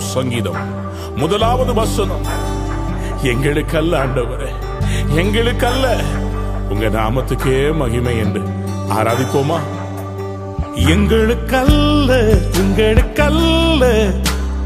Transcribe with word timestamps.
பதினைந்தாம் 0.00 0.10
சங்கீதம். 0.22 0.56
முதலாவது 1.16 1.74
வசனம். 1.74 2.26
எங்களுக்கு 3.22 3.78
அல்ல 3.78 4.04
ஆண்டவரே 4.04 4.48
எங்களுக்கு 5.14 5.66
அல்ல 5.66 6.00
உங்க 6.68 6.86
நாமத்துக்கே 6.86 7.74
மகிமை 7.74 8.18
என்று 8.18 8.42
ஆராதிப்போமா? 8.90 9.58
எங்களுக்கல்ல 10.74 12.38
எங்களுக்கல்ல. 12.60 14.14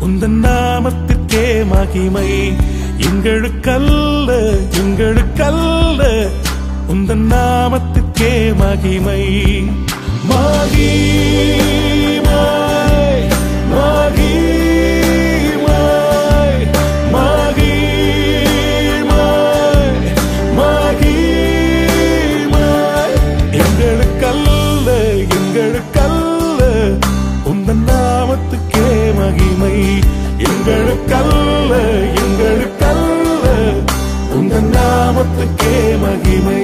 உந்த 0.00 0.28
நாமத்திற்கே 0.28 1.66
மகிமை. 1.66 2.56
எங்களுக்கல்ல 2.98 4.58
எங்களுக்கல்ல. 4.84 6.28
உந்த 6.86 7.14
நாமத்திற்கே 7.14 8.56
மகிமை. 8.56 9.64
மகிமை 10.24 12.22
மகிமை. 12.22 14.13
எங்களுக்கல்ல 30.38 31.72
எங்களுக்கல்ல 32.14 33.46
உங்கள் 34.32 34.68
நாமத்துக்கே 34.68 35.98
மகிமை. 35.98 36.62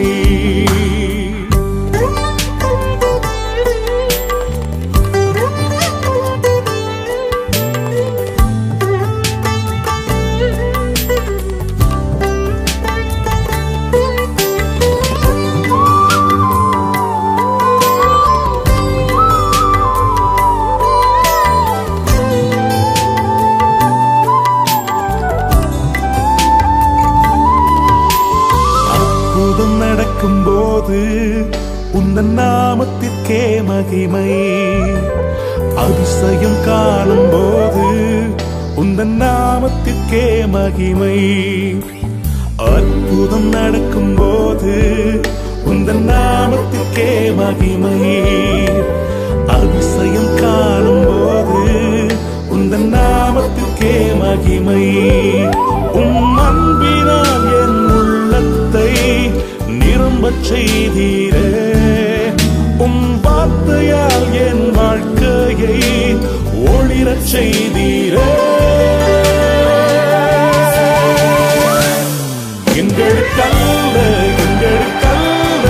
உந்தன் 32.21 32.39
நாமத்திற்கே 32.39 33.65
மகிமை. 33.65 34.33
அதிசயம் 35.77 36.65
காணும் 36.65 37.31
போது 37.31 37.87
உந்தன் 38.77 39.23
நாமத்திற்கே 39.23 40.49
மகிமை. 40.49 41.19
அற்புதம் 42.57 43.49
நடக்கும் 43.49 44.15
போது 44.15 44.75
உந்தன் 45.67 46.11
நாமத்திற்கே 46.11 47.35
மகிமை. 47.37 48.23
அதிசயம் 49.47 50.35
காணும் 50.41 51.05
போது 51.05 51.83
உந்தன் 52.51 52.95
நாமத்திற்கே 52.95 53.95
மகிமை. 54.21 54.85
உம் 55.93 56.39
அன்பினால் 56.39 57.47
என் 57.63 57.91
உள்ளத்தை 57.91 58.93
நிரம்பச் 59.69 60.53
செய்தீரே. 60.53 61.70
கிருபையால் 63.81 64.33
என் 64.33 64.71
வாழ்க்கையை 64.71 65.79
ஒளிரச் 66.65 67.29
செய்தீரே. 67.33 68.27
எங்களுக்கல்ல 72.77 73.97
எங்களுக்கல்ல 74.45 75.67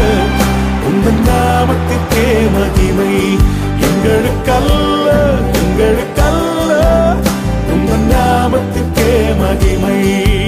உந்தன் 0.88 1.22
நாமத்திற்கே 1.28 2.26
மகிமை. 2.54 3.14
எங்களுக்கல்ல 3.86 5.08
எங்களுக்கல்ல 5.60 6.72
நாமத்திற்கே 8.12 9.10
மகிமை. 9.40 10.39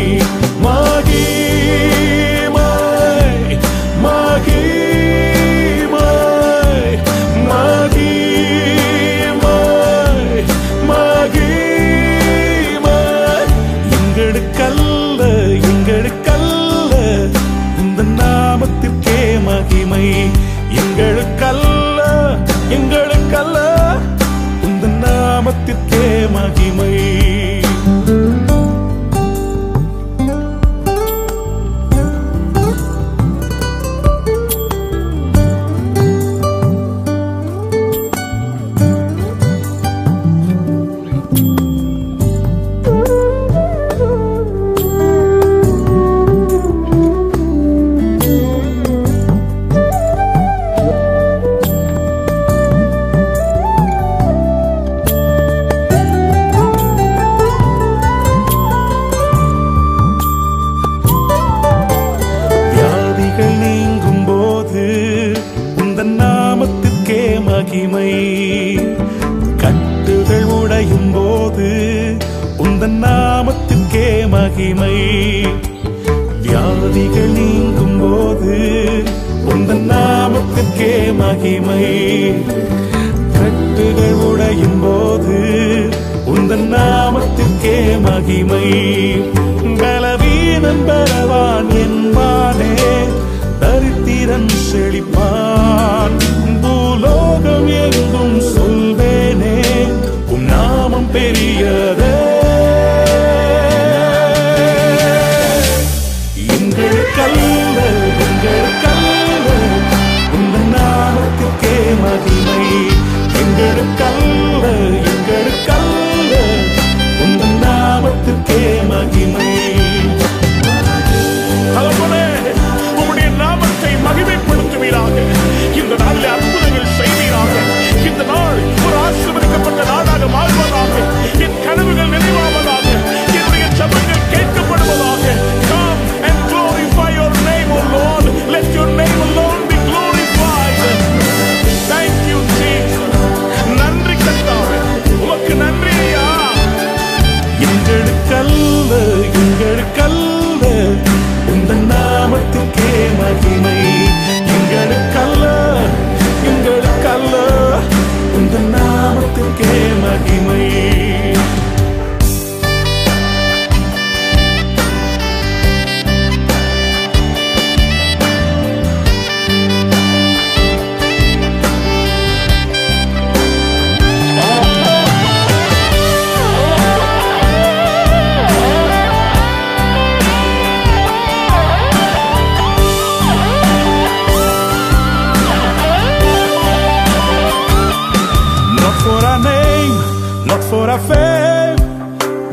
Our 190.93 190.99
fame, 191.09 191.79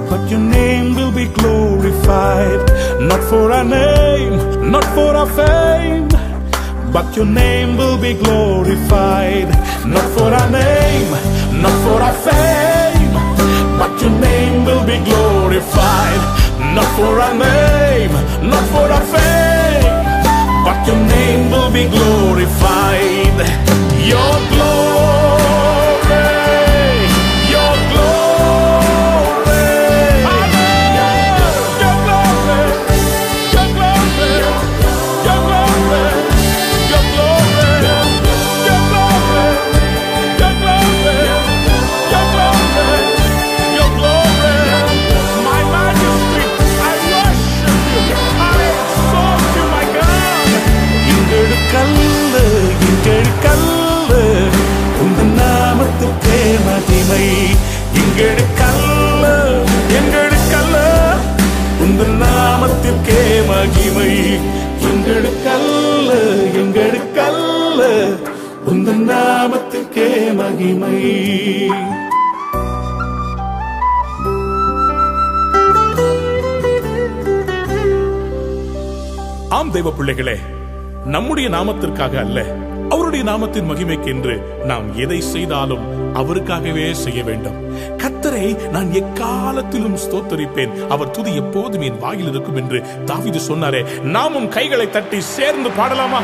but 0.09 0.29
your 0.31 0.39
name 0.39 0.95
will 0.95 1.11
be 1.11 1.25
glorified. 1.39 2.61
Not 3.01 3.21
for 3.29 3.51
our 3.51 3.65
name, 3.65 4.71
not 4.71 4.85
for 4.95 5.11
our 5.21 5.29
fame, 5.39 6.07
but 6.93 7.07
your 7.17 7.25
name 7.25 7.75
will 7.75 7.97
be 7.97 8.13
glorified. 8.13 9.49
Not 9.85 10.07
for 10.15 10.29
our 10.39 10.49
name, 10.49 11.11
not 11.63 11.75
for 11.83 11.99
our 12.07 12.17
fame, 12.27 13.13
but 13.77 13.93
your 14.01 14.15
name 14.27 14.63
will 14.63 14.85
be 14.85 14.97
glorified. 15.09 16.21
Not 16.77 16.89
for 16.97 17.13
our 17.25 17.35
name, 17.35 18.13
not 18.51 18.65
for 18.73 18.87
our 18.97 19.05
fame, 19.15 19.83
but 20.65 20.79
your 20.87 21.01
name 21.15 21.51
will 21.51 21.71
be 21.79 21.83
glorified. 21.95 23.37
Your 24.11 24.33
glory, 24.51 24.68
எங்களுக்கல்ல 64.89 66.11
எங்களுக்கல்ல 66.61 67.81
உந்த 68.65 68.91
நாமத்துக்கே 68.91 70.09
மகிமை. 70.35 70.97
ஆம் 79.49 79.71
தெய்வ 79.71 79.91
பிள்ளைகளே 79.91 80.37
நம்முடைய 81.05 81.49
நாமத்திற்காக 81.49 82.15
அல்ல 82.19 82.39
அவருடைய 82.89 83.23
நாமத்தின் 83.31 83.69
மகிமைக்கு 83.69 84.07
என்று 84.07 84.35
நாம் 84.65 84.95
எதை 84.95 85.21
செய்தாலும் 85.21 85.85
அவருக்காகவே 86.13 86.91
செய்ய 86.93 87.23
வேண்டும். 87.23 87.57
அவரை 88.39 88.69
நான் 88.71 88.93
எக்காலத்திலும் 88.93 89.97
ஸ்தோத்தரிப்பேன். 89.97 90.87
அவர் 90.87 91.11
துதி 91.11 91.35
எப்போதும் 91.35 91.81
என் 91.81 91.97
வாயில் 91.97 92.29
இருக்கும் 92.29 92.55
என்று 92.55 92.83
தாவிது 93.05 93.39
சொன்னாரே. 93.47 94.01
நாமும் 94.01 94.49
கைகளை 94.49 94.89
தட்டி 94.89 95.21
சேர்ந்து 95.21 95.69
பாடலாமா? 95.69 96.19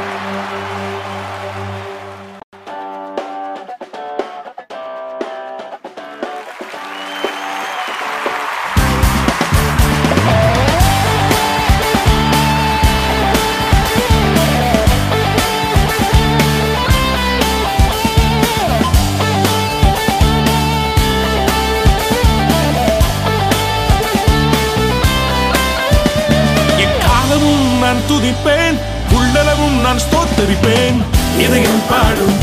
நான் 27.86 28.02
துதிப்பேன். 28.10 28.80
உள்ளளவும் 29.14 29.82
நான் 29.82 29.98
ஸ்தோத்தரிப்பேன். 29.98 30.98
இதயம் 31.40 31.82
பாடும். 31.90 32.38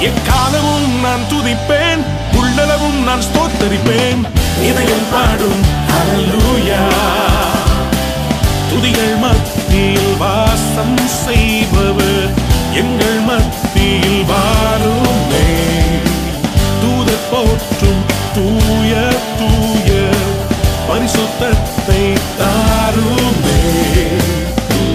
எக்காலமும் 0.00 1.00
நான் 1.02 1.24
துதிப்பேன். 1.30 2.02
உள்ளளவும் 2.32 3.02
நான் 3.04 3.20
ஸ்தோத்தரிப்பேன். 3.20 4.20
இதயம் 4.62 5.06
பாடும். 5.12 5.62
துதிகள் 8.70 9.16
மத்தியில் 9.20 10.16
வாசம் 10.18 11.00
செய்பவர். 11.24 12.30
எங்கள் 12.72 13.20
மத்தியில் 13.26 14.24
வாரும் 14.24 15.03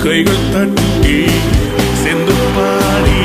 கைகள் 0.10 0.46
தட்டி 0.54 1.18
சென்று 2.04 2.38
பாடி 2.56 3.20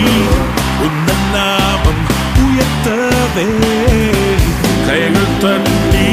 உன்னன் 0.86 1.26
நாமம் 1.34 2.02
உயர்த்தவே. 2.44 3.46
கைகள் 4.88 5.34
தட்டி 5.40 6.08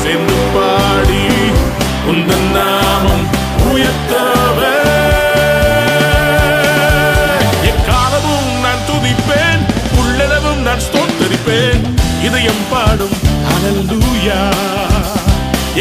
சென்று 0.00 0.40
பாடி 0.54 1.22
உந்தன் 2.06 2.48
நாமம் 2.56 3.24
உயர்த்தவே. 3.72 4.74
எக்காலமும் 7.70 8.50
நான் 8.62 8.84
துதிப்பேன் 8.90 9.62
உள்ளளவும் 10.00 10.62
நான் 10.62 10.84
ஸ்தோத்தரிப்பேன் 10.88 11.82
இதயம் 12.22 12.64
பாடும் 12.70 13.16
ஹalleluya 13.48 14.40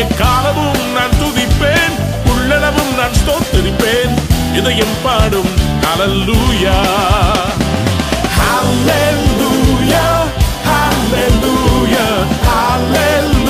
எக்காலமும் 0.04 0.84
நான் 0.94 1.14
இருதயம் 4.64 5.00
பாடும் 5.04 5.50
அலல்லூயா 5.90 6.76
Hallelujah, 8.38 10.14
hallelujah, 10.70 12.12
hallelujah. 12.48 13.43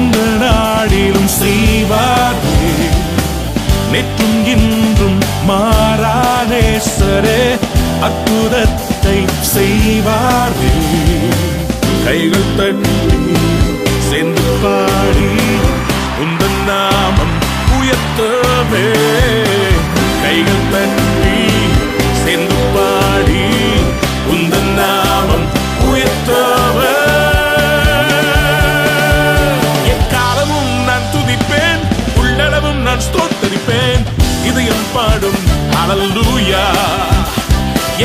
இந்த 0.00 0.18
நாடிலும் 0.42 1.30
செய்வாரே 1.40 2.58
நேற்றும் 3.92 4.38
இன்றும் 4.54 5.20
மாறாதேசரே 5.48 7.40
அற்புதத்தை 8.08 9.18
செய்வாரே 9.54 10.74
கைகள் 12.04 12.54
தட்டி 12.58 12.98
சென்று 14.08 14.54
பாடி 14.62 15.30
உந்தன் 16.22 16.60
நாமம் 16.68 17.36
உயர்த்தவே. 17.78 18.86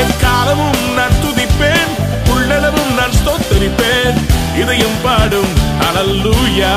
எக்காலமும் 0.02 0.80
நான் 0.98 1.16
துதிப்பேன் 1.24 1.92
உள்ளளவும் 2.34 2.92
நான் 2.98 3.14
ஸ்தோத்தரிப்பேன். 3.18 4.18
இதையும் 4.60 4.98
பாடும் 5.02 5.52
ஹalleluya 5.80 6.74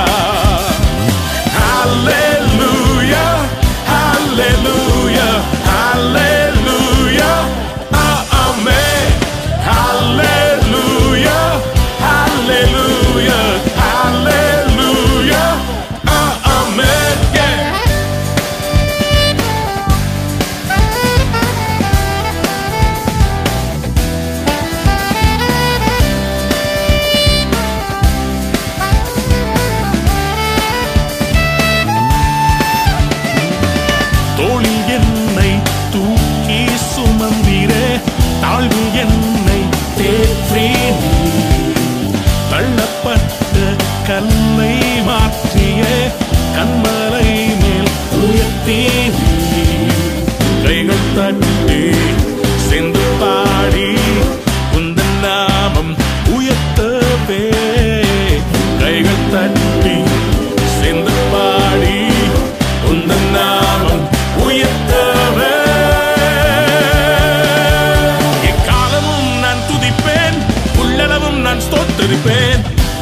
ஹalleluya 1.57 3.25
ஹalleluya 3.91 5.27
ஹalleluya. 5.69 6.28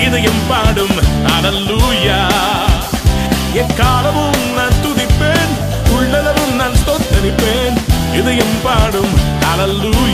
இதயம் 0.08 0.42
பாடும். 0.48 0.98
அலல்லூயா 1.36 2.20
எக்காலமும் 3.54 4.54
நான் 4.56 4.78
துதிப்பேன் 4.84 5.54
உள்ளளவும் 5.98 6.56
நான் 6.56 6.74
ஸ்தோத்தரிப்பேன். 6.74 7.78
இதயம் 8.14 8.58
பாடும். 8.64 9.14
அலல்லூயா 9.54 10.07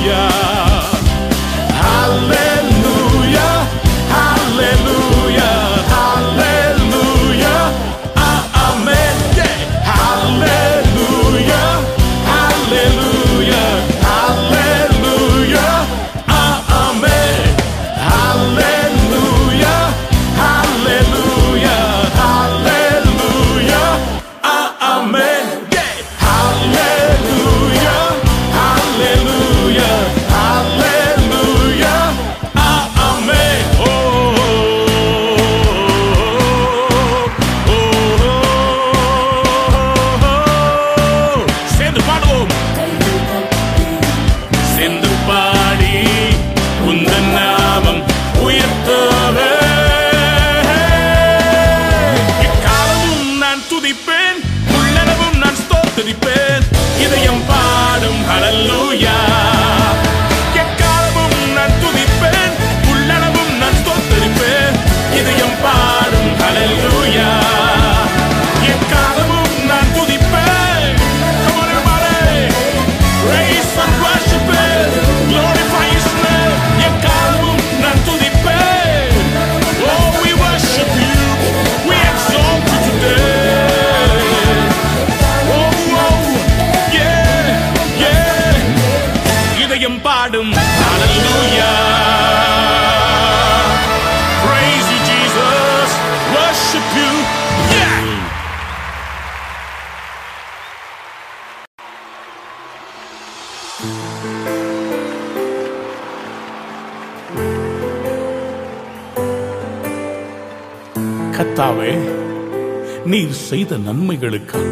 செய்த 113.64 113.76
நன்மைகளுக்காக 113.78 114.72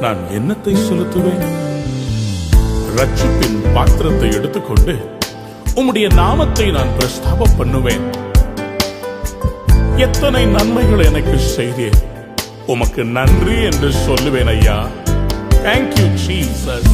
நான் 0.00 0.18
என்னத்தை 0.38 0.72
செலுத்துவேன்? 0.86 1.44
ரட்சிப்பின் 2.96 3.56
பாத்திரத்தை 3.74 4.28
எடுத்துக்கொண்டு 4.32 4.94
உம்முடைய 5.74 6.06
நாமத்தை 6.14 6.66
நான் 6.70 6.92
பிரஸ்தாப 6.98 7.48
பண்ணுவேன். 7.56 8.04
எத்தனை 9.96 10.42
நன்மைகள் 10.46 11.04
எனக்கு 11.04 11.38
செய்தேன் 11.38 11.98
உமக்கு 12.66 13.04
நன்றி 13.18 13.56
என்று 13.62 13.90
சொல்லுவேன் 14.06 14.52
ஐயா. 14.54 14.78
தேங்க்யூ 15.66 16.06
ஜீசஸ் 16.24 16.92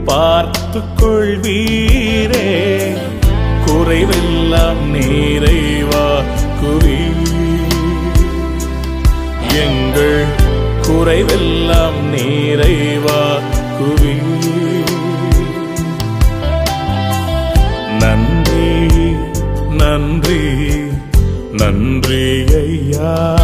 பார்த்து 0.04 0.80
கொள்வீரே 1.00 2.48
குறைவெல்லாம் 3.66 4.82
நிறைவா 4.94 6.06
குவி. 6.60 6.98
எங்கள் 9.64 10.24
குறைவெல்லாம் 10.86 12.00
நிறைவா 12.14 13.22
குவி. 13.78 14.16
நன்றி 18.00 18.70
நன்றி 19.70 20.42
நன்றி 21.52 22.44
ஐயா. 22.54 23.41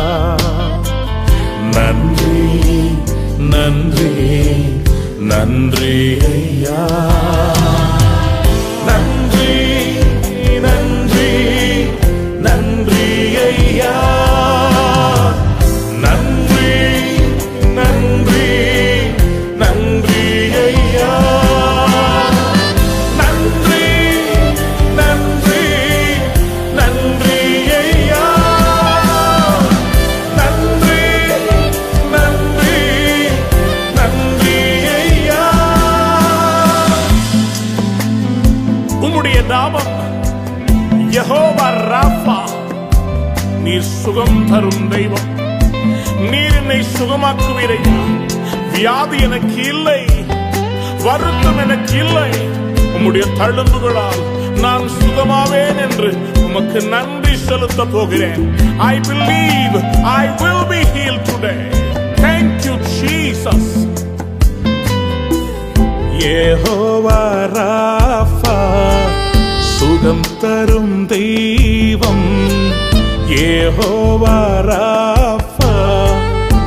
நன்றி 5.59 5.95
ஐயா. 6.29 7.18
நீர் 44.09 44.17
சுகம் 44.17 44.45
தரும் 44.51 44.85
தெய்வம் 44.91 45.27
நீர் 46.29 46.55
என்னை 46.59 46.77
சுகமாக்குவீரையா 46.93 47.97
வியாதி 48.71 49.17
எனக்கு 49.19 49.59
இல்லை 49.65 49.99
வருத்தம் 51.03 51.59
எனக்கு 51.59 51.97
இல்லை 51.99 52.31
உம்முடைய 52.93 53.25
தழும்புகளால் 53.39 54.23
நான் 54.63 54.87
சுகமாவேன் 54.97 55.81
என்று 55.85 56.11
உமக்கு 56.45 56.83
நன்றி 56.89 57.35
செலுத்த 57.43 57.85
போகிறேன் 57.93 58.47
I 58.87 58.95
believe 59.09 59.77
I 60.15 60.25
will 60.41 60.65
be 60.73 60.81
heal 60.95 61.21
today 61.29 61.55
thank 62.23 62.65
you 62.69 62.77
Jesus 62.95 63.71
Jehovah 66.23 67.21
Rapha 67.57 68.59
சுகம் 69.75 70.27
தரும் 70.41 70.97
தெய்வம் 71.09 72.27
யெகோவா 73.29 74.39
ராஃபா 74.71 75.75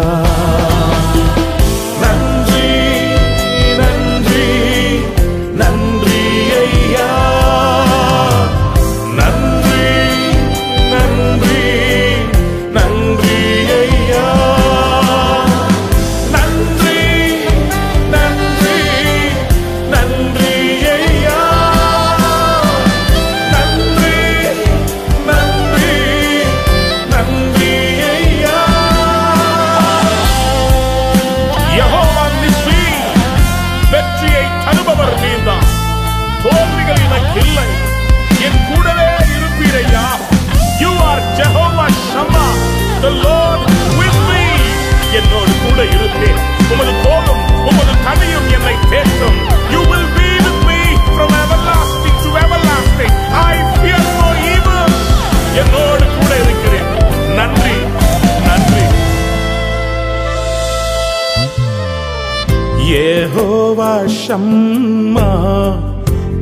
யெகோவா 63.83 63.95
ஷம்மா 64.17 65.29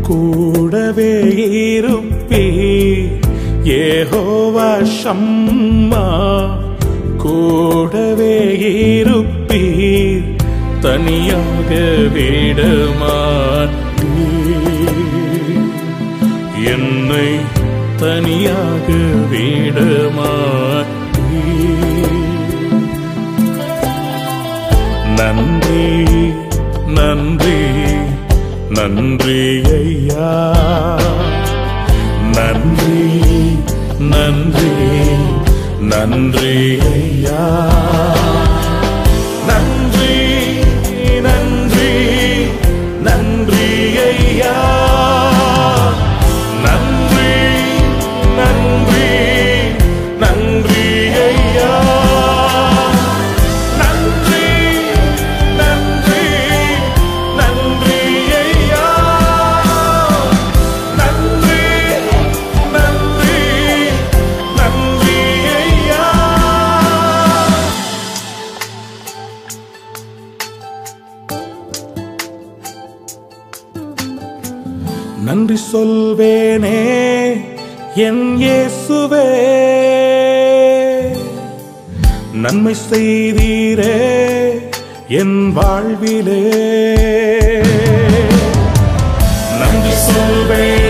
கூடவே 0.08 1.14
இருப்பே 1.36 2.42
யெகோவா 3.70 4.68
ஷம்மா 4.98 6.04
கூடவே 7.24 8.36
இருப்பே 8.66 9.64
தனியாக 10.86 11.72
விடமாட்டே 12.16 14.12
என்னை 16.74 17.30
தனியாக 18.04 18.88
விடமாட்டே 19.34 21.00
நன் 25.18 25.51
நன்றி 28.82 29.64
ஐயா. 29.72 30.30
நன்றி 32.36 33.04
நன்றி 34.14 34.72
நன்றி 35.82 36.54
ஐயா. 36.94 37.42
செய்தீரே 82.92 83.98
என் 85.08 85.54
வாழ்விலே. 85.54 86.44
நன்றி 89.60 89.94
சொல்வேன். 89.94 90.81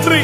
நன்றி. 0.00 0.20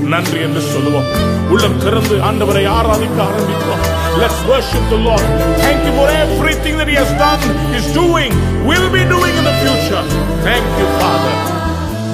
நன்றி 0.00 0.40
என்று 0.40 0.60
சொல்லுவோம். 0.60 1.04
உள்ளம் 1.50 1.78
திறந்து 1.78 2.16
ஆண்டவரை 2.16 2.68
ஆராதிக்க 2.68 3.22
ஆரம்பிப்போம். 3.22 3.82
Let's 4.18 4.40
worship 4.50 4.90
the 4.90 4.96
lord. 4.96 5.22
Thank 5.60 5.80
you 5.86 5.96
for 5.96 6.08
everything 6.10 6.74
that 6.78 6.88
he 6.88 6.96
has 6.96 7.10
done 7.20 7.44
is 7.76 7.98
doing 7.98 8.32
will 8.66 8.88
be 8.92 9.02
doing 9.02 9.34
in 9.38 9.44
the 9.44 9.54
future. 9.62 10.04
Thank 10.44 10.66
you 10.80 10.88
father. 11.00 11.34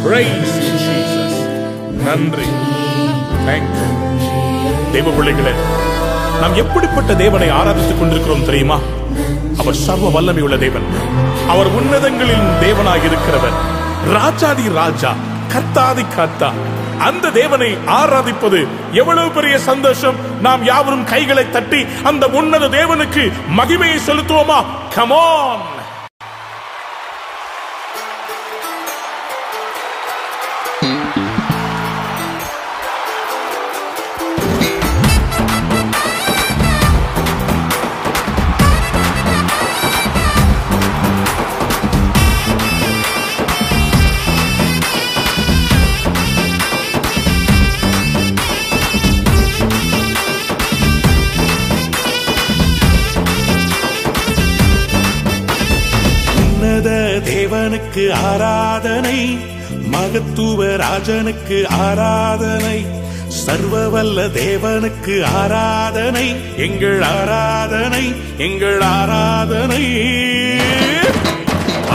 Praise 0.07 0.51
you 0.59 0.77
jesus. 0.87 1.33
நன்றி. 2.05 2.47
Thank 3.47 3.67
you. 3.77 4.93
தேவ 4.93 5.11
பிள்ளைகளே 5.11 5.51
நாம் 6.41 6.55
எப்படிப்பட்ட 6.55 7.15
தேவனை 7.15 7.49
ஆராதித்துக் 7.49 7.99
கொண்டிருக்கிறோம் 7.99 8.45
தெரியுமா? 8.45 8.79
அவர் 9.59 9.75
சர்வ 9.75 10.09
வல்லமை 10.09 10.43
உள்ள 10.43 10.57
தேவன். 10.57 10.83
அவர் 11.49 11.67
உன்னதங்களின் 11.67 12.49
தேவனாக 12.61 13.01
இருக்கிறவர் 13.07 13.57
ராஜாதி 14.13 14.69
ராஜா. 14.69 15.15
கர்த்தாதி 15.57 16.05
காத்தா. 16.05 16.53
அந்த 16.99 17.31
தேவனை 17.31 17.77
ஆராதிப்பது 17.87 18.67
எவ்வளவு 18.93 19.31
பெரிய 19.31 19.59
சந்தோஷம். 19.59 20.41
நாம் 20.41 20.65
யாவரும் 20.65 21.05
கைகளை 21.05 21.51
தட்டி 21.51 21.87
அந்த 22.03 22.27
உன்னத 22.27 22.69
தேவனுக்கு 22.69 23.33
மகிமையை 23.57 23.99
செலுத்துவோமா? 24.07 24.65
கமான் 24.95 25.75
ராஜனுக்கு 57.97 58.17
ஆராதனை 58.31 59.21
மகத்துவ 59.93 60.65
ராஜனுக்கு 60.83 61.59
ஆராதனை 61.85 62.79
சர்வவல்ல 63.43 64.19
தேவனுக்கு 64.37 65.15
ஆராதனை 65.41 66.27
எங்கள் 66.67 67.01
ஆராதனை 67.13 68.05
எங்கள் 68.47 68.83
ஆராதனை. 68.91 69.83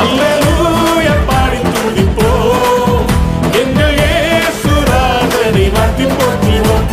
அல்லேலூயா 0.02 1.16
பாடி 1.30 1.62
துதிப்போம். 1.76 3.06
எங்கள் 3.62 3.96
இயேசு 4.02 4.74
ராஜனை 4.92 5.66
வாழ்த்தி 5.78 6.08
போற்றுவோம். 6.18 6.86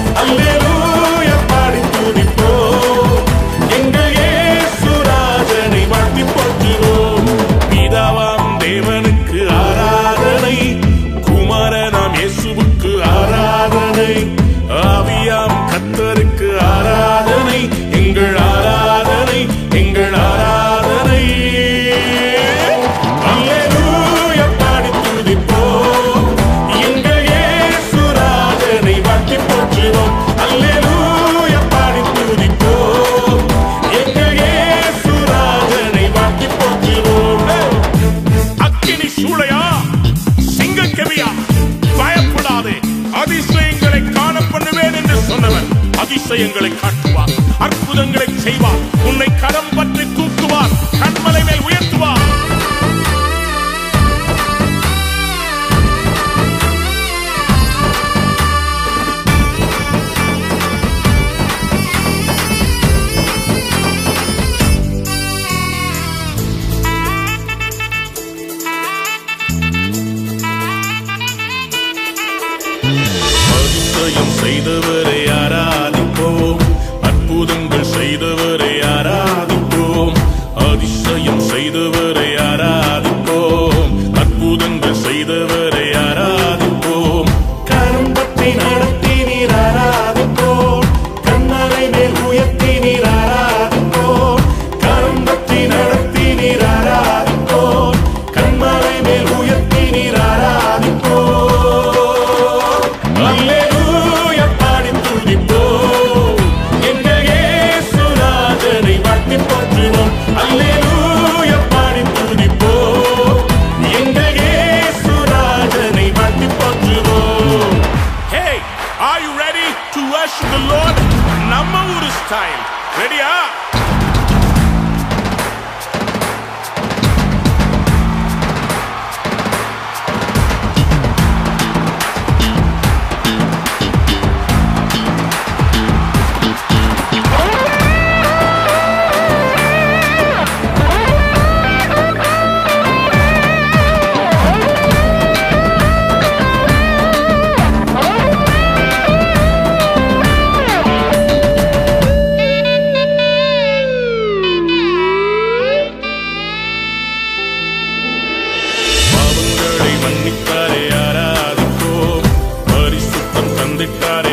தந்திட்டாரே 163.78 164.27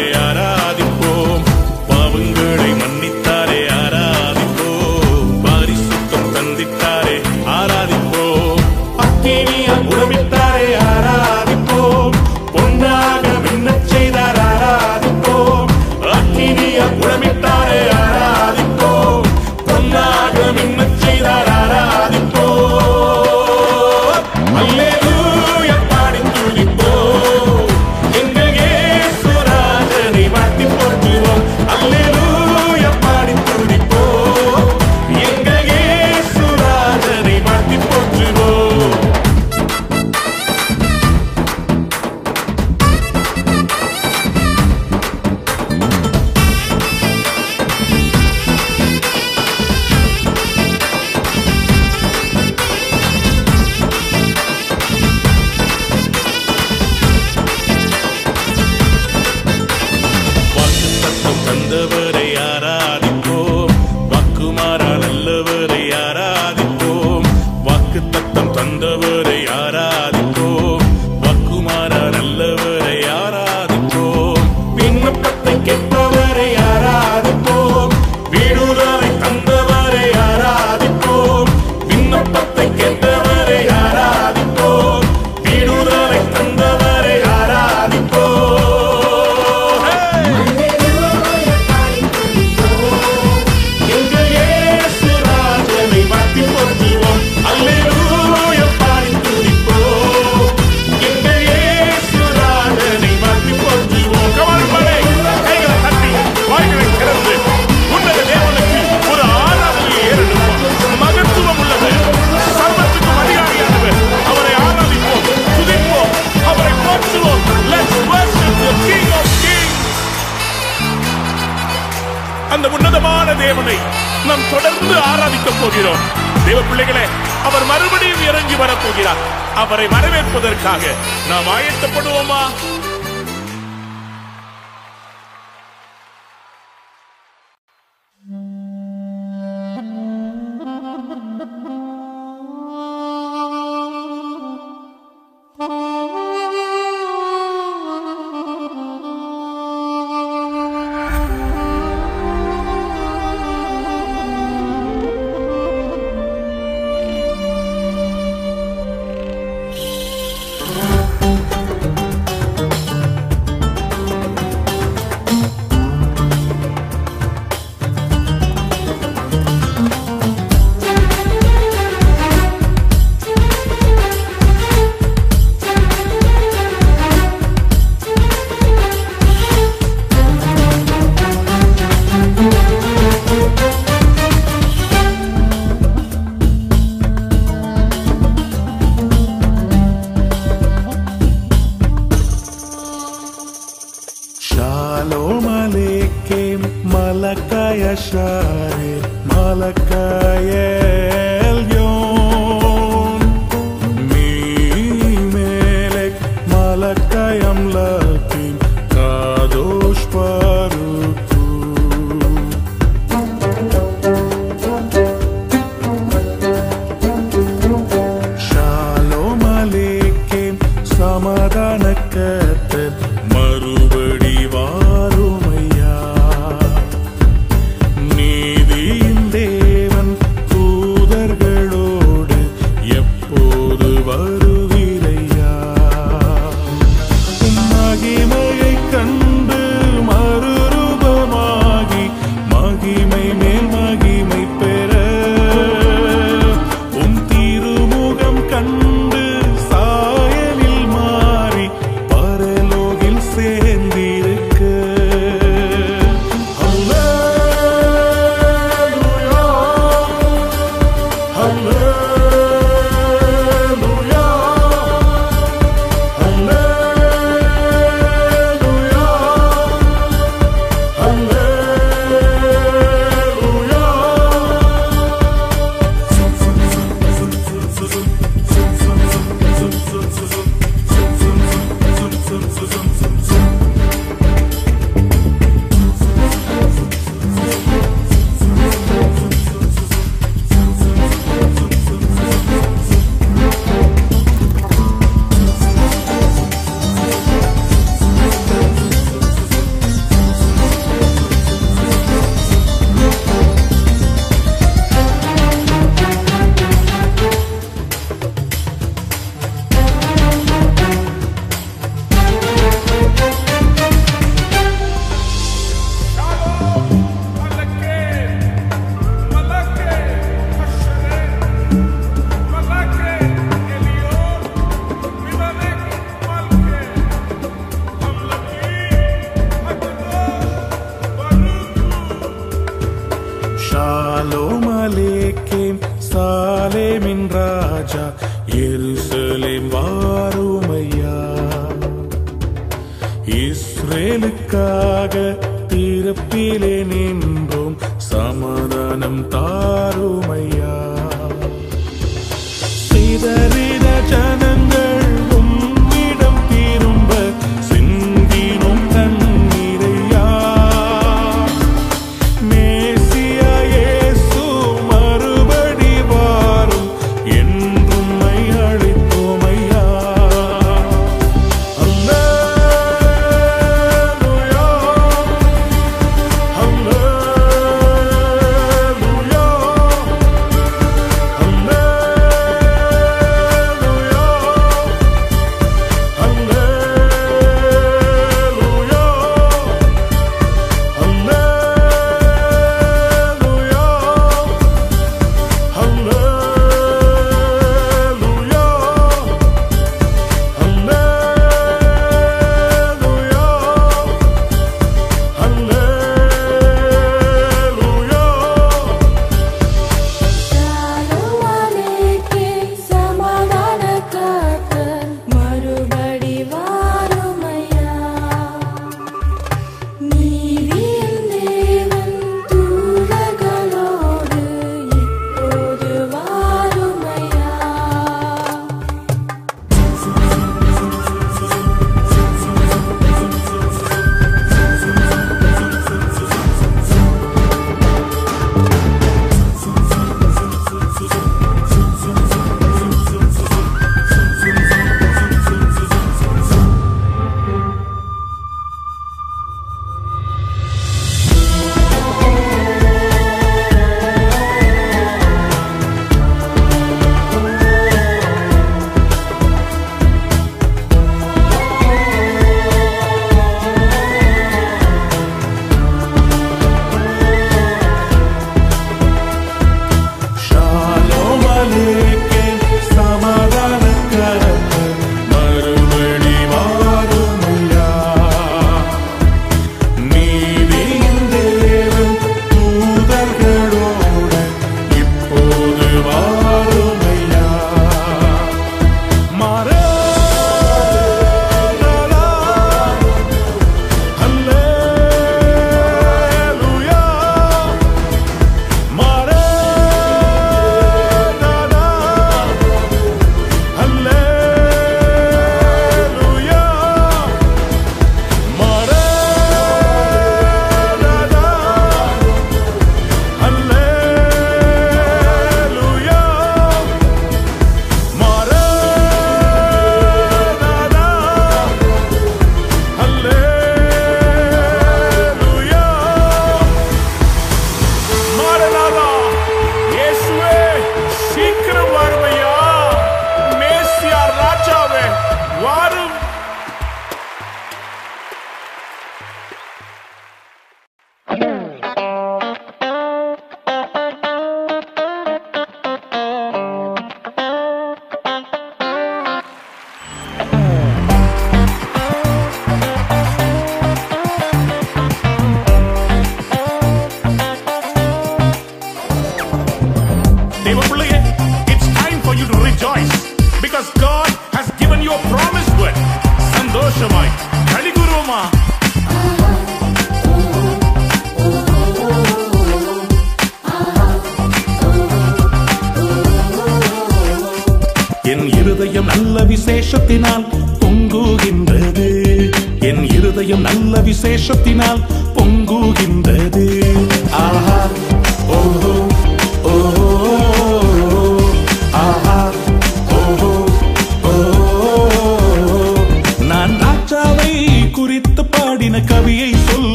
அந்த 122.55 122.69
உன்னதமான 122.69 123.35
தேவனை 123.35 123.77
நாம் 124.25 124.49
தொடர்ந்து 124.51 124.95
ஆராதிக்கப் 124.95 125.59
போகிறோம். 125.61 126.03
தேவ 126.45 126.61
பிள்ளைகளே 126.61 127.05
அவர் 127.45 127.65
மறுபடியும் 127.65 128.23
இறங்கி 128.23 128.53
வரப்போகிறார். 128.53 129.21
அவரை 129.55 129.87
வரவேற்பதற்காக 129.87 130.83
நாம் 131.29 131.47
ஆயத்தப்படுவோமா? 131.57 132.41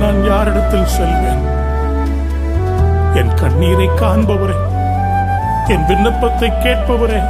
நான் 0.00 0.24
யாரிடத்தில் 0.24 0.92
செல்வேன்? 0.96 1.42
என் 3.14 3.34
கண்ணீரை 3.34 3.88
காண்பவரே 4.00 4.58
என் 5.66 5.86
விண்ணப்பத்தை 5.88 6.48
கேட்பவரே 6.62 7.20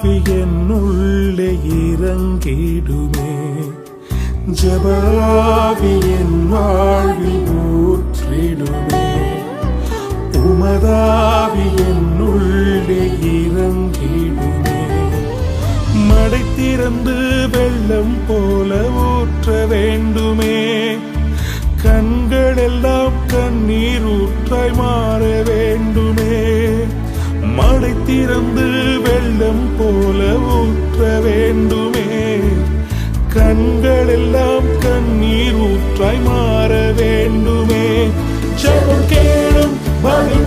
ஆவி 0.00 0.16
என்னுள்ளே 0.34 1.48
இறங்கிடுமே 1.76 3.30
ஜபாவி 4.58 5.92
என் 6.16 6.36
வாழ்வில் 6.50 7.48
ஊற்றிடுமே 7.78 9.02
உமதாவி 10.42 11.66
என்னுள்ளே 11.86 13.00
இறங்கிடுமே 13.32 14.78
மடை 16.08 16.42
திறந்து 16.54 17.16
வெள்ளம் 17.54 18.16
போல 18.28 18.80
ஊற்ற 19.08 19.58
வேண்டுமே 19.74 20.56
கண்களெல்லாம் 21.82 23.18
கண்ணீர் 23.26 24.08
ஊற்றாய் 24.14 24.76
மாற 24.78 25.22
வேண்டுமே 25.50 26.32
மடை 27.58 27.92
திறந்து 28.06 28.64
போல 29.78 30.34
ஊற்ற 30.56 31.22
வேண்டுமே. 31.22 32.04
கண்களெல்லாம் 33.34 34.78
கண்ணீர் 34.78 35.54
ஊற்றாய் 35.54 36.22
மாற 36.24 36.92
வேண்டுமே. 36.96 38.08
ஜபம் 38.54 39.06
கேளும் 39.08 39.74
பதில் 40.02 40.37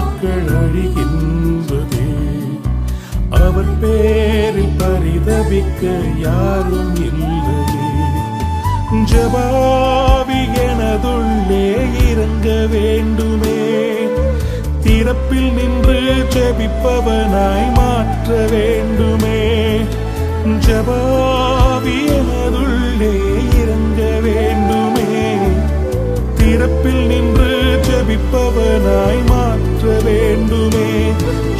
ஆத்துமாக்கள் 0.00 0.48
அழிகின்றதே. 0.62 2.08
அவர் 3.30 3.78
பேரில் 3.80 4.76
பரிதவிக்க 4.78 5.82
யாரும் 6.18 6.96
இல்லையே. 6.96 7.68
ஜபாவி 9.10 10.40
எனதுள்ளே 10.68 11.68
இறங்க 12.10 12.66
வேண்டுமே. 12.70 13.58
திறப்பில் 14.82 15.52
நின்று 15.52 16.24
ஜெபிப்பவனாய் 16.30 17.74
மாற்ற 17.74 18.46
வேண்டுமே. 18.50 19.76
ஜபாவி 20.66 21.98
எனதுள்ளே 22.20 23.14
இறங்க 23.62 24.18
வேண்டுமே. 24.20 25.36
திறப்பில் 26.38 27.06
நின்று 27.06 27.39
ஜபிப்பவனாய் 28.00 29.26
மாற்ற 29.28 30.00
வேண்டுமே. 30.04 31.12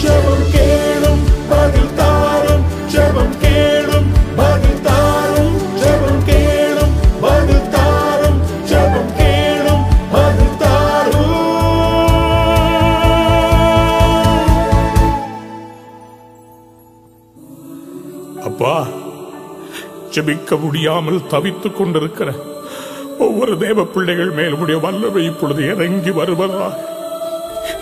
ஜபம் 0.02 0.46
கேளும் 0.52 1.22
பதில் 1.48 1.94
தாரும். 1.96 2.62
ஜபம் 2.86 3.34
கேளும் 3.42 4.08
பதில் 4.36 4.80
தாரும். 4.82 5.74
ஜபம் 5.74 6.22
கேளும் 6.26 6.94
பதில் 7.20 7.68
தாரும். 7.70 8.64
ஜபம் 8.64 9.12
கேளும் 9.18 9.84
பதில் 10.12 10.56
தாரும். 10.58 11.36
அப்பா 18.44 18.86
ஜபிக்க 20.10 20.60
முடியாமல் 20.60 21.26
தவித்துக் 21.26 21.76
கொண்டிருக்கிறேன் 21.76 22.49
ஒவ்வொரு 23.30 23.58
தேவ 23.58 23.84
பிள்ளைகள் 23.84 24.32
மேலுடைய 24.34 24.80
வல்லமை 24.80 25.24
இப்பொழுது 25.24 25.66
இறங்கி 25.66 26.10
வருவதா? 26.10 26.68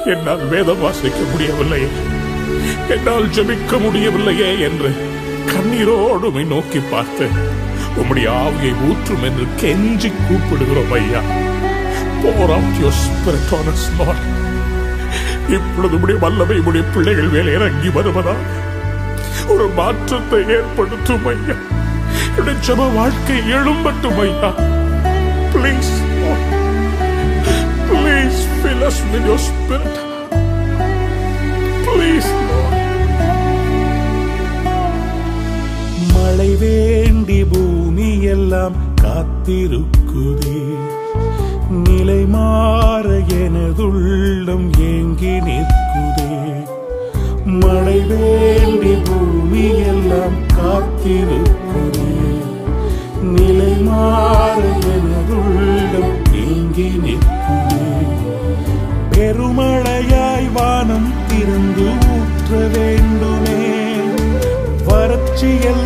என்னால் 0.04 0.48
வேதம் 0.48 0.80
வாசிக்க 0.80 1.18
முடியவில்லையே 1.32 1.88
என்னால் 2.88 3.28
ஜபிக்க 3.28 3.80
முடியவில்லையே 3.80 4.58
என்று 4.58 4.90
கண்ணீரோடு 5.46 6.44
நோக்கி 6.46 6.80
பார்த்து 6.90 7.26
உம்முடைய 7.96 8.28
ஆவியை 8.44 8.74
ஊற்றும் 8.88 9.22
என்று 9.22 9.44
கெஞ்சி 9.60 10.10
கூப்பிடுகிறோம் 10.18 10.92
ஐயா. 10.92 11.22
Pour 12.22 12.50
of 12.50 12.76
your 12.82 12.98
spirit 13.04 13.52
on 13.58 13.70
us 13.74 13.88
lord 13.98 14.26
இப்பொழுது 15.50 16.00
உடைய 16.00 16.18
வல்லமை 16.20 16.58
உடைய 16.58 16.86
பிள்ளைகள் 16.94 17.28
மேல் 17.28 17.46
இறங்கி 17.46 17.88
வருவதா? 17.88 18.36
ஒரு 19.48 19.68
மாற்றத்தை 19.68 20.40
ஏற்படுத்தும் 20.48 21.26
ஐயா. 21.26 21.56
என்னுடைய 22.28 22.58
ஜப 22.66 22.94
வாழ்க்கை 22.94 23.38
எழும்பட்டும் 23.52 24.18
ஐயா. 24.18 24.50
Please, 25.58 25.90
Lord. 26.14 26.42
Please 27.88 28.38
fill 28.62 28.84
us 28.84 28.98
with 29.04 29.24
your 29.26 29.38
spirit 29.40 29.96
Please, 31.86 32.28
Lord. 32.42 32.74
மழை 36.12 36.50
வேண்டி 36.60 37.38
பூமி 37.50 38.08
எல்லாம் 38.32 38.76
காத்திருக்குதே 39.02 40.60
நிலை 41.86 42.20
மாற 42.34 43.06
எனதுள்ளம் 43.40 44.68
ஏங்கி 44.88 45.34
நிற்குதே 45.46 46.36
மழை 47.62 47.98
வேண்டி 48.12 48.94
பூமி 49.08 49.64
எல்லாம் 49.92 50.38
காத்திருக்கு 50.56 51.57
மாற 53.88 54.58
எனதுள்ளம் 54.94 56.16
ஏங்கி 56.44 56.88
நிற்குதே 57.04 57.86
பெருமழையாய் 59.12 60.48
வானம் 60.52 61.10
திறந்து 61.28 61.86
ஊற்ற 62.14 62.50
வேண்டுமே. 62.74 63.56
வறட்சியல் 64.88 65.77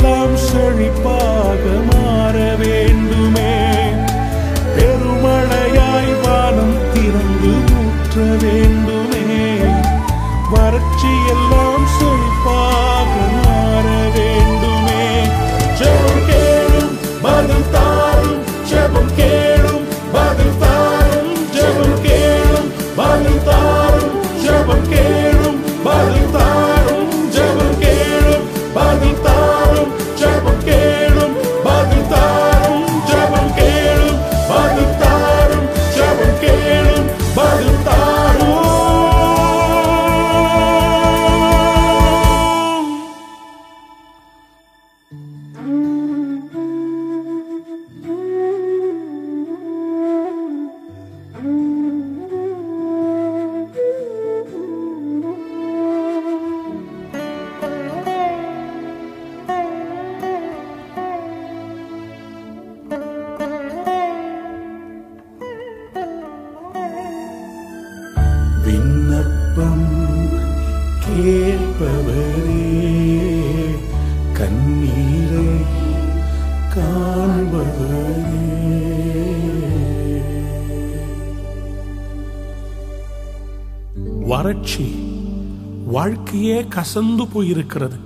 கசந்து 86.74 87.26
போயிருக்கிறது. 87.34 87.98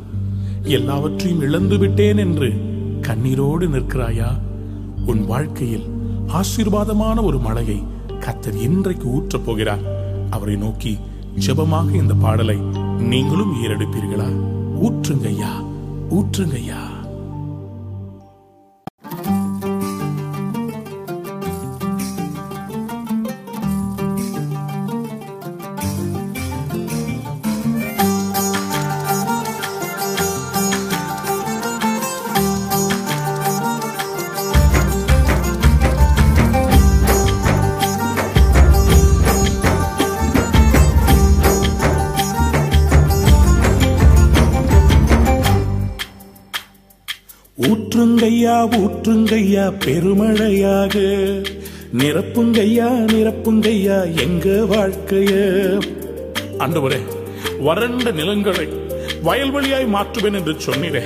எல்லாவற்றையும் 0.63 1.41
இழந்து 1.41 1.79
விட்டேன் 1.79 2.17
என்று 2.17 2.49
கண்ணீரோடு 3.01 3.67
நிற்கிறாயா? 3.67 4.41
உன் 5.07 5.27
வாழ்க்கையில் 5.27 5.85
ஆசீர்வாதமான 6.27 7.23
ஒரு 7.23 7.39
மழையை 7.39 7.83
கத்தர் 8.21 8.55
இன்றைக்கு 8.55 9.09
ஊற்றப் 9.09 9.45
போகிறார். 9.45 9.81
அவரை 10.31 10.57
நோக்கி 10.57 10.99
ஜெபமாக 11.47 11.95
இந்த 11.95 12.15
பாடலை 12.15 12.57
நீங்களும் 12.99 13.65
ஏறெடுப்பீர்களா? 13.65 14.55
ஊற்றுங்கய்யா 14.83 15.53
ஊற்றுங்கய்யா. 16.11 16.86
ஊற்றுங்கையா 48.47 48.69
ஊற்றுங்கையா 48.79 49.73
பெருமழையாக. 49.85 50.99
நிரப்புங்கையா 51.99 52.89
நிரப்புங்கையா 53.13 54.21
எங்க 54.21 54.49
வாழ்க்கைய. 54.77 55.31
ஆண்டவரே 56.59 57.01
வறண்ட 57.61 58.11
நிலங்களை 58.11 58.69
வயல்வெளியாய் 59.25 59.95
மாற்றுவேன் 59.95 60.35
என்று 60.35 60.53
சொன்னீரே. 60.53 61.03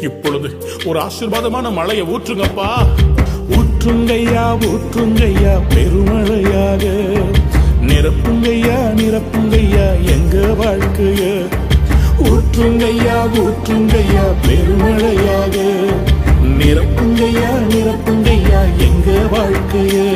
இப்பொழுது 0.00 0.56
ஒரு 0.84 1.00
ஆசீர்வாதமான 1.00 1.72
மழையை 1.72 2.06
ஊற்றுங்கப்பா. 2.06 2.68
ஊற்றுங்கையா 3.50 4.58
ஊற்றுங்கையா 4.58 5.60
பெருமழையாக. 5.74 6.84
நிரப்புங்கையா 7.86 8.78
நிரப்புங்கையா 8.96 9.86
எங்க 10.02 10.64
வாழ்க்கைய. 10.64 11.46
ஊற்றுங்கையா 12.22 13.28
ஊற்றுங்கையா 13.34 14.34
பெருமழையாக. 14.46 15.78
நிரப்புங்கையா 16.60 17.50
நிரப்புங்கையா 17.72 18.60
எங்க 18.86 19.08
வாழ்க்கையே? 19.32 20.08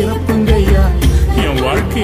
இறப்புங்கய்யா 0.00 0.84
என் 1.44 1.60
வாழ்க்கை 1.62 2.02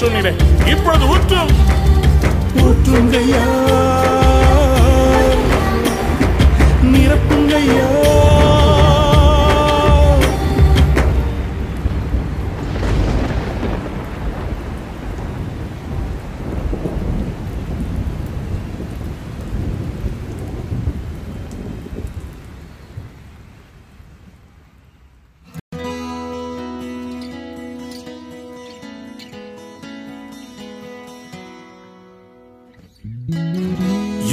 பெய்யும் 0.00 0.18
என்று 0.18 0.39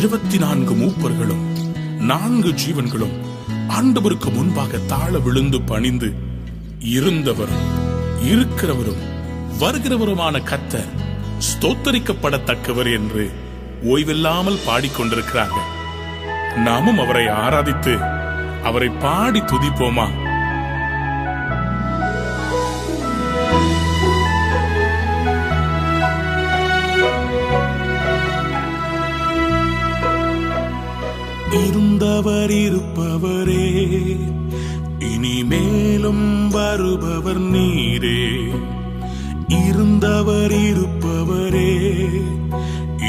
இருபத்தி 0.08 0.38
நான்கு 0.38 0.74
மூப்பர்களும் 0.74 1.42
நான்கு 2.00 2.50
ஜீவன்களும் 2.50 3.16
ஆண்டவருக்கு 3.68 4.34
முன்பாக 4.34 4.78
தாழ 4.78 5.20
விழுந்து 5.20 5.62
பணிந்து 5.62 6.14
இருந்தவரும் 6.80 7.66
இருக்கிறவரும் 8.24 9.02
வருகிறவருமான 9.60 10.42
கத்தர் 10.44 10.94
ஸ்தோத்தரிக்கப்படத்தக்கவர் 11.50 12.94
என்று 12.94 13.32
ஓய்வில்லாமல் 13.84 14.64
பாடிக்கொண்டிருக்கிறார்கள். 14.68 15.68
நாமும் 16.56 17.00
அவரை 17.00 17.28
ஆராதித்து 17.28 17.98
அவரை 18.64 18.90
பாடி 18.90 19.40
துதிப்போமா? 19.40 20.27
இருந்தவர் 31.66 32.50
இருப்பவரே. 32.50 33.90
இனி 35.00 35.44
மேலும் 35.44 36.50
வருபவர் 36.50 37.40
நீரே. 37.40 38.50
இருந்தவர் 39.48 40.52
இருப்பவரே. 40.52 41.96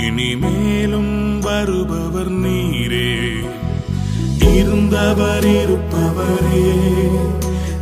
இனி 0.04 0.36
மேலும் 0.36 1.40
வருபவர் 1.40 2.30
நீரே. 2.30 3.34
இருந்தவர் 4.42 5.44
இருப்பவரே. 5.44 6.74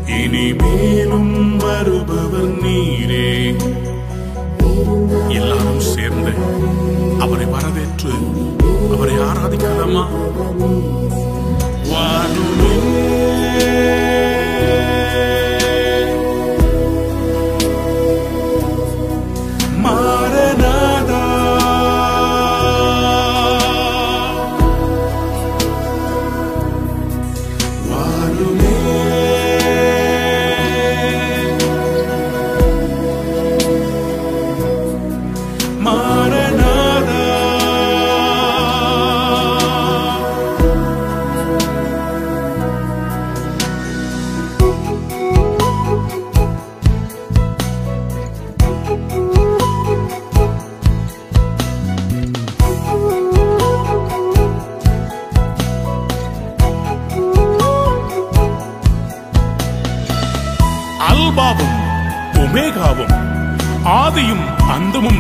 இனி 0.07 0.55
மேலும் 0.55 1.57
வருபவர் 1.57 2.57
நீரே. 2.63 3.55
எல்லாரும் 5.29 5.81
சேர்ந்து 5.81 6.33
அவரை 7.19 7.45
வரவேற்று 7.45 8.09
அவரை 8.95 9.17
ஆராதிக்கலாமா 9.19 10.05
வானுமே 11.91 12.73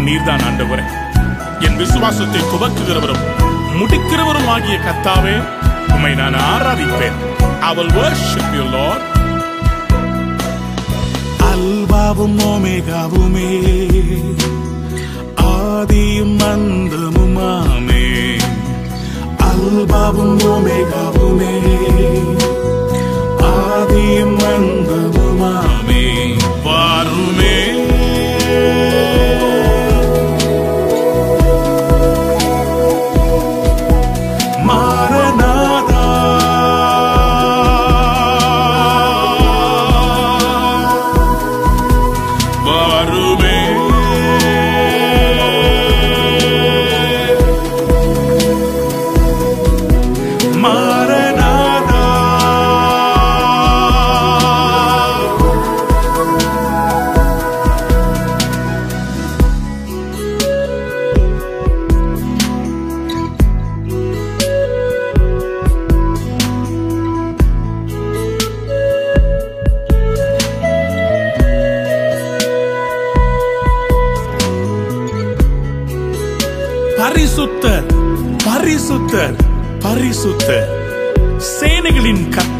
நீர்தான் 0.06 0.44
ஆண்டவரே. 0.48 0.84
என் 1.60 1.76
விசுவாசத்தை 1.76 2.40
துவக்குகிறவரும் 2.40 3.24
முடிக்கிறவரும் 3.78 4.48
ஆகிய 4.48 4.78
கத்தாவே 4.78 5.36
உமை 5.94 6.14
நான் 6.14 6.34
ஆராதிப்பேன். 6.34 7.18
I 7.60 7.70
will 7.76 7.90
worship 8.00 8.48
you 8.56 8.64
அல்பாவும் 11.48 12.38
ஓமேகாவுமே 12.50 13.50
ஆதியும் 15.42 16.38
அந்தமுமாமே 16.50 18.04
அல்பாவும் 19.48 20.38
ஓமேகாவுமே 20.54 21.54
ஆதியும் 23.50 24.38
அந்தமுமாமே 24.52 24.85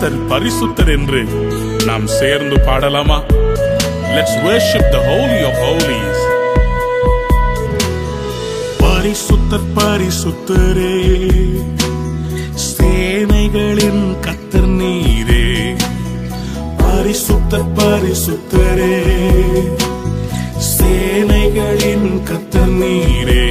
கர்த்தர் 0.07 0.27
பரிசுத்தர் 0.33 0.91
என்று 0.95 1.21
நாம் 1.87 2.05
சேர்ந்து 2.17 2.57
பாடலாமா? 2.67 3.17
Let's 4.15 4.37
worship 4.45 4.91
the 4.93 4.99
holy 5.07 5.39
of 5.49 5.59
holies 5.65 6.23
பரிசுத்தர் 8.83 9.67
பரிசுத்தரே 9.79 10.95
சேனைகளின் 12.67 14.07
கத்தர் 14.27 14.71
நீரே. 14.81 15.49
பரிசுத்தர் 16.83 17.69
பரிசுத்தரே 17.81 18.95
சேனைகளின் 20.73 22.09
கத்தர் 22.31 22.75
நீரே. 22.83 23.46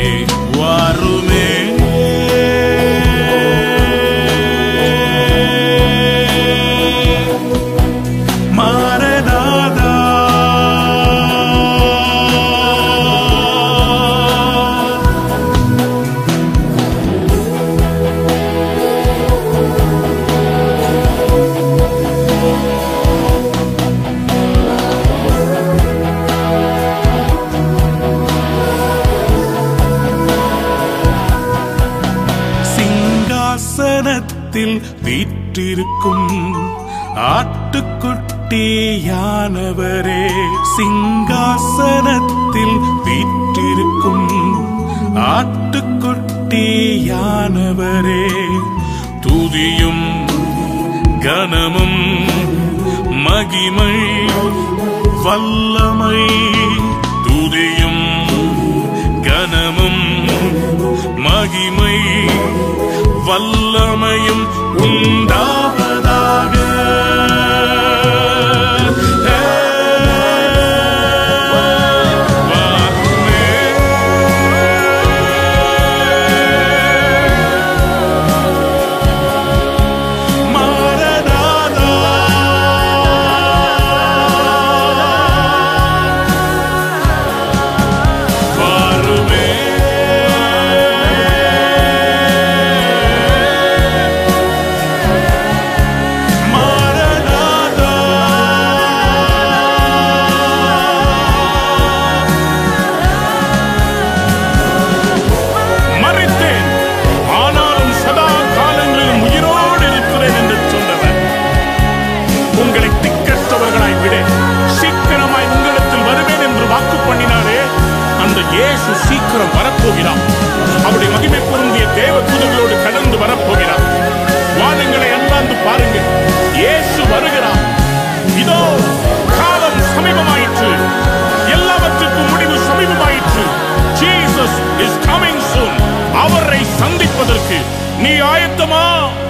Come 138.65 138.73
on. 138.73 139.24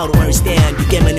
how 0.00 0.06
do 0.06 0.18
I 0.18 0.22
understand? 0.22 0.78
You 0.78 0.86
get 0.88 1.02
my 1.02 1.09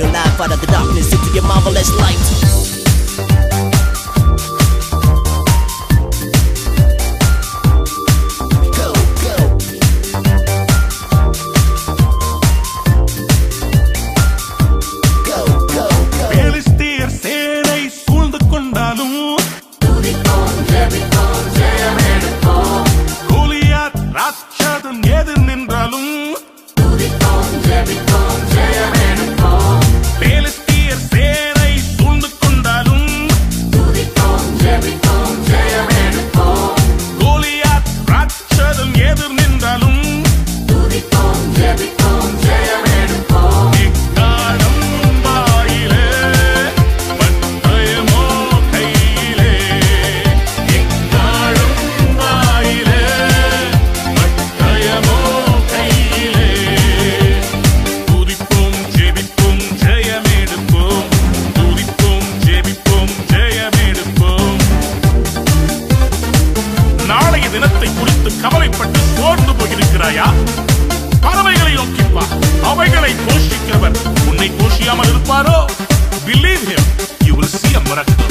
por 77.92 78.00
aquí. 78.00 78.31